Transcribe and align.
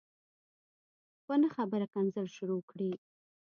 په 1.25 1.33
نه 1.41 1.49
خبره 1.55 1.85
کنځل 1.93 2.27
شروع 2.35 2.61
کړي 2.71 2.91